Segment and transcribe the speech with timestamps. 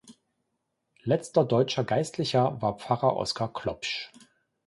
[1.03, 4.09] Letzter deutscher Geistlicher war Pfarrer Oskar Klopsch.